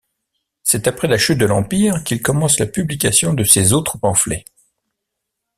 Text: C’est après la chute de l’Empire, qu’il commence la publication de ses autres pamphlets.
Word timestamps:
C’est 0.63 0.87
après 0.87 1.07
la 1.07 1.19
chute 1.19 1.37
de 1.37 1.45
l’Empire, 1.45 2.03
qu’il 2.03 2.23
commence 2.23 2.57
la 2.57 2.65
publication 2.65 3.35
de 3.35 3.43
ses 3.43 3.71
autres 3.71 3.99
pamphlets. 3.99 4.45